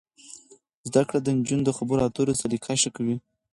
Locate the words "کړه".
1.07-1.19